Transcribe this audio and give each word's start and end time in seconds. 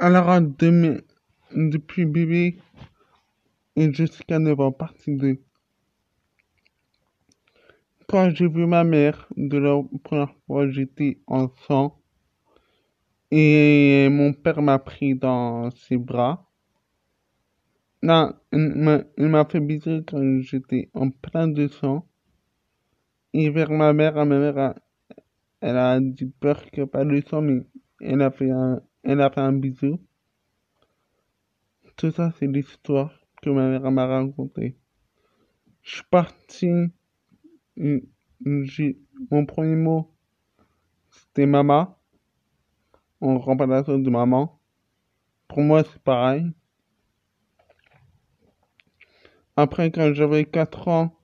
Alors, 0.00 0.40
de 0.40 1.04
depuis 1.54 2.04
bébé 2.04 2.58
et 3.76 3.92
jusqu'à 3.92 4.40
9 4.40 4.58
ans, 4.58 4.72
partie 4.72 5.14
2. 5.14 5.38
Quand 8.08 8.30
j'ai 8.30 8.48
vu 8.48 8.66
ma 8.66 8.82
mère 8.82 9.28
de 9.36 9.56
la 9.56 9.80
première 10.02 10.34
fois, 10.46 10.68
j'étais 10.68 11.20
enfant 11.28 12.00
et 13.30 14.08
mon 14.10 14.32
père 14.32 14.62
m'a 14.62 14.80
pris 14.80 15.14
dans 15.14 15.70
ses 15.70 15.96
bras. 15.96 16.50
Non, 18.02 18.34
il 18.52 19.28
m'a 19.28 19.44
fait 19.44 19.60
baiser 19.60 20.02
quand 20.08 20.40
j'étais 20.40 20.90
en 20.92 21.10
plein 21.10 21.46
de 21.46 21.68
sang. 21.68 22.04
Et 23.32 23.48
vers 23.48 23.70
ma 23.70 23.92
mère, 23.92 24.24
ma 24.26 24.74
elle 25.60 25.76
a 25.76 26.00
dit 26.00 26.26
peur 26.40 26.68
que 26.72 26.82
pas 26.82 27.04
de 27.04 27.22
sang, 27.28 27.42
mais 27.42 27.64
elle 28.00 28.22
a 28.22 28.30
fait 28.30 28.50
un, 28.50 28.82
elle 29.04 29.20
a 29.20 29.30
fait 29.30 29.40
un 29.40 29.52
bisou. 29.52 30.00
Tout 31.96 32.10
ça, 32.10 32.32
c'est 32.38 32.46
l'histoire 32.46 33.12
que 33.42 33.50
ma 33.50 33.68
mère 33.68 33.90
m'a 33.90 34.06
racontée. 34.06 34.76
Je 35.82 35.96
suis 35.96 36.04
parti, 36.10 36.70
mon 37.76 39.46
premier 39.46 39.76
mot, 39.76 40.10
c'était 41.10 41.46
maman, 41.46 41.98
en 43.20 43.38
remplacement 43.38 43.98
de 43.98 44.10
maman. 44.10 44.58
Pour 45.46 45.60
moi, 45.60 45.84
c'est 45.84 46.02
pareil. 46.02 46.50
Après, 49.56 49.90
quand 49.92 50.14
j'avais 50.14 50.46
4 50.46 50.88
ans, 50.88 51.16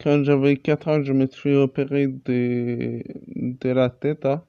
quand 0.00 0.24
j'avais 0.24 0.56
4 0.56 0.88
ans, 0.88 1.02
je 1.02 1.12
me 1.12 1.26
suis 1.26 1.54
opéré 1.54 2.06
de, 2.06 3.02
de 3.36 3.68
la 3.68 3.90
tête, 3.90 4.24
hein. 4.24 4.46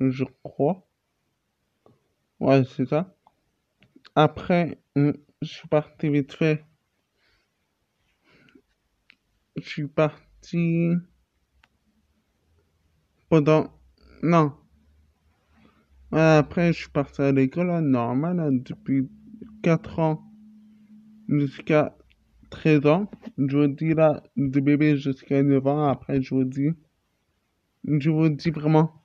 Je 0.00 0.24
crois. 0.42 0.86
Ouais, 2.40 2.64
c'est 2.64 2.86
ça. 2.86 3.14
Après, 4.14 4.80
je 4.96 5.12
suis 5.42 5.68
parti 5.68 6.08
vite 6.08 6.32
fait. 6.32 6.64
Je 9.56 9.68
suis 9.68 9.88
parti 9.88 10.90
pendant... 13.28 13.72
Non. 14.22 14.52
Après, 16.10 16.72
je 16.72 16.78
suis 16.80 16.90
parti 16.90 17.22
à 17.22 17.32
l'école 17.32 17.80
normale 17.80 18.62
depuis 18.62 19.08
4 19.62 19.98
ans 19.98 20.32
jusqu'à 21.28 21.96
13 22.50 22.86
ans. 22.86 23.10
Je 23.38 23.56
vous 23.56 23.68
dis 23.68 23.94
là, 23.94 24.22
de 24.36 24.60
bébé 24.60 24.96
jusqu'à 24.96 25.42
9 25.42 25.66
ans. 25.66 25.88
Après, 25.88 26.20
je 26.20 26.34
vous 26.34 26.44
dis... 26.44 26.70
Je 27.84 28.10
vous 28.10 28.28
dis 28.28 28.50
vraiment 28.50 29.01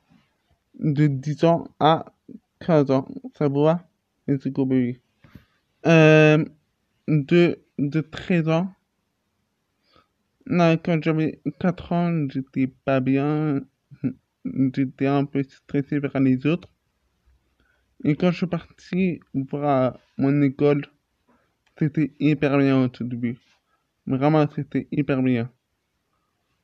de 0.79 1.07
10 1.07 1.43
ans 1.43 1.67
à 1.79 2.05
15 2.59 2.91
ans, 2.91 3.07
ça 3.37 3.47
c'est 4.27 4.51
go 4.51 4.65
baby. 4.65 4.99
Euh, 5.85 6.43
de, 7.07 7.59
de 7.77 8.01
13 8.01 8.49
ans. 8.49 8.73
Non, 10.45 10.77
quand 10.77 11.01
j'avais 11.03 11.41
4 11.59 11.91
ans, 11.91 12.27
j'étais 12.29 12.67
pas 12.67 12.99
bien. 12.99 13.61
J'étais 14.45 15.07
un 15.07 15.25
peu 15.25 15.43
stressé 15.43 15.99
vers 15.99 16.19
les 16.21 16.45
autres. 16.45 16.69
Et 18.03 18.15
quand 18.15 18.31
je 18.31 18.37
suis 18.37 18.47
parti 18.47 19.19
voir 19.33 19.97
mon 20.17 20.41
école, 20.41 20.85
c'était 21.77 22.13
hyper 22.19 22.57
bien 22.57 22.83
au 22.83 22.87
tout 22.87 23.03
début. 23.03 23.37
Vraiment, 24.05 24.47
c'était 24.55 24.87
hyper 24.91 25.21
bien. 25.21 25.51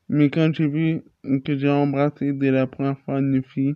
Mais 0.08 0.30
quand 0.30 0.54
j'ai 0.54 0.68
vu 0.68 1.04
que 1.44 1.58
j'ai 1.58 1.70
embrassé 1.70 2.34
dès 2.34 2.52
la 2.52 2.68
première 2.68 3.00
fois 3.00 3.20
une 3.20 3.44
fille, 3.44 3.76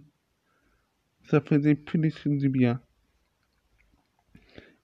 ça 1.30 1.42
faisait 1.42 1.76
plus 1.76 2.00
du 2.26 2.50
bien. 2.50 2.82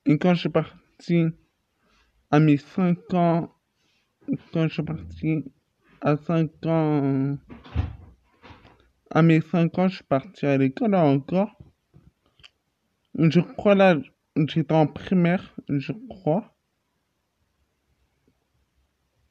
Et 0.05 0.17
quand 0.17 0.33
je 0.33 0.41
suis 0.41 0.49
parti 0.49 1.25
à 2.29 2.39
mes 2.39 2.57
5 2.57 3.13
ans, 3.13 3.53
quand 4.51 4.67
je 4.67 4.73
suis 4.73 4.83
parti 4.83 5.45
à 6.01 6.17
5 6.17 6.65
ans, 6.65 7.37
à 9.09 9.21
mes 9.21 9.41
5 9.41 9.77
ans, 9.79 9.87
je 9.87 9.95
suis 9.95 10.03
parti 10.03 10.45
à 10.45 10.57
l'école 10.57 10.95
encore. 10.95 11.57
Je 13.17 13.39
crois 13.39 13.75
là, 13.75 13.97
j'étais 14.35 14.73
en 14.73 14.87
primaire, 14.87 15.55
je 15.69 15.93
crois. 16.09 16.57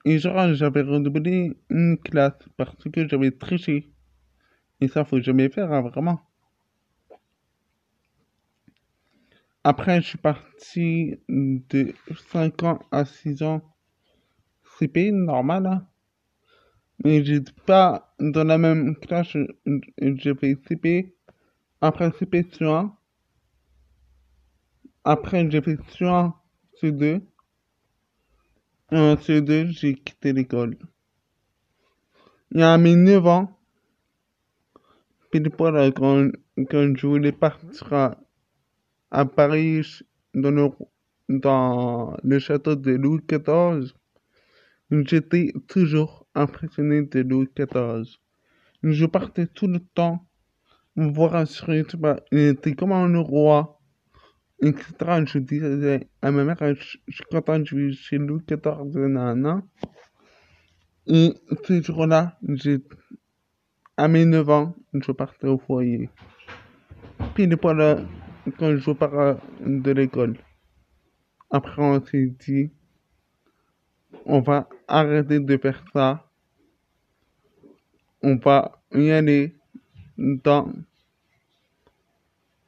Et 0.05 0.19
genre, 0.19 0.55
j'avais 0.55 0.83
redoublé 0.83 1.57
une 1.69 1.99
classe 1.99 2.49
parce 2.57 2.77
que 2.77 3.07
j'avais 3.07 3.31
triché. 3.31 3.93
Et 4.81 4.89
ça, 4.89 5.05
faut 5.05 5.21
jamais 5.21 5.49
faire, 5.49 5.73
hein, 5.73 5.83
vraiment. 5.83 6.21
Après, 9.65 10.01
je 10.01 10.09
suis 10.09 10.19
parti 10.19 11.17
de 11.29 11.95
5 12.33 12.63
ans 12.65 12.81
à 12.91 13.05
6 13.05 13.43
ans. 13.43 13.63
CP, 14.79 15.13
normal, 15.13 15.67
hein. 15.67 15.87
Mais 17.05 17.25
j'étais 17.25 17.53
pas 17.67 18.15
dans 18.19 18.45
la 18.45 18.59
même 18.59 18.97
classe. 18.97 19.37
J'ai 20.01 20.35
fait 20.35 20.57
CP. 20.69 21.17
Après 21.81 22.11
CP 22.13 22.47
sur 22.53 22.75
1. 22.75 22.97
Après, 25.05 25.49
j'ai 25.51 25.61
fait 25.63 25.79
sur 25.91 26.13
1, 26.13 26.35
sur 26.75 26.93
2. 26.93 27.21
Et 28.93 28.97
en 28.97 29.17
sur 29.17 29.43
2, 29.43 29.67
j'ai 29.67 29.95
quitté 29.95 30.33
l'école. 30.33 30.77
Il 32.51 32.61
y 32.61 32.63
a 32.63 32.77
mes 32.79 32.95
9 32.95 33.27
ans. 33.27 33.59
Puis 35.31 35.43
quand, 35.43 36.31
quand 36.69 36.97
je 36.97 37.07
voulais 37.07 37.33
partir 37.33 37.93
à 37.93 38.22
à 39.13 39.27
Paris, 39.27 40.01
dans 40.35 40.51
le, 42.25 42.39
château 42.39 42.75
de 42.75 42.93
Louis 42.93 43.21
XIV, 43.31 43.93
j'étais 44.91 45.53
toujours 45.69 46.27
impressionné 46.35 47.03
de 47.03 47.21
Louis 47.21 47.49
XIV. 47.55 48.17
Je 48.83 49.07
partais 49.07 49.47
tout 49.47 49.67
le 49.67 49.81
temps 49.81 50.27
voir 50.97 51.47
sur 51.47 51.73
YouTube, 51.75 52.07
il 52.33 52.39
était 52.39 52.75
comme 52.75 52.93
un 52.93 53.19
roi, 53.19 53.79
etc. 54.63 55.25
Je 55.27 55.39
disais 55.39 56.09
à 56.23 56.31
ma 56.31 56.45
mère, 56.45 56.57
je, 56.59 56.75
suis 57.09 57.25
content 57.31 57.59
de 57.59 57.69
vivre 57.69 57.95
chez 57.95 58.17
Louis 58.17 58.43
XIV, 58.49 58.97
nana. 58.97 59.63
Et 61.07 61.35
ce 61.67 61.83
jour-là, 61.83 62.39
à 63.99 64.09
mes 64.09 64.25
9 64.25 64.49
ans, 64.49 64.75
je 64.95 65.13
partais 65.13 65.49
au 65.49 65.59
foyer. 65.59 66.09
Puis, 67.35 67.49
pour 67.57 67.75
le, 67.75 67.99
quand 68.51 68.77
je 68.77 68.91
pars 68.93 69.37
de 69.61 69.91
l'école. 69.93 70.37
Après, 71.51 71.83
on 71.83 72.05
s'est 72.05 72.33
dit, 72.41 72.71
on 74.25 74.41
va 74.41 74.69
arrêter 74.89 75.39
de 75.39 75.57
faire 75.57 75.85
ça. 75.93 76.29
On 78.23 78.37
va 78.37 78.81
y 78.95 79.11
aller 79.11 79.55
dans, 80.17 80.73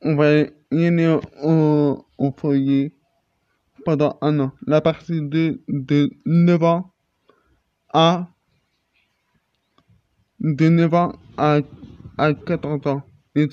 on 0.03 0.17
va 0.17 0.41
y 0.41 0.87
aller 0.87 1.19
au, 1.43 2.05
foyer 2.37 2.93
pendant 3.85 4.19
un 4.21 4.41
an. 4.41 4.53
La 4.67 4.81
partie 4.81 5.23
de, 5.23 5.61
de 5.69 6.11
9 6.27 6.63
ans 6.63 6.93
à, 7.93 8.29
de 10.41 10.69
9 10.69 10.95
ans 10.95 11.13
à, 11.37 11.61
à 12.19 12.35
14 12.35 12.87
ans. 12.87 13.03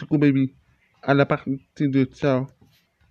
Coup, 0.08 0.18
baby 0.18 0.54
à 1.02 1.14
la 1.14 1.26
partie 1.26 1.60
de 1.80 2.06
ciao. 2.06 2.48